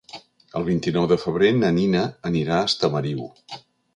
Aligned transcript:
El 0.59 0.63
vint-i-nou 0.69 1.05
de 1.11 1.17
febrer 1.25 1.51
na 1.59 1.69
Nina 1.77 2.01
anirà 2.31 2.57
a 2.63 2.73
Estamariu. 2.73 3.23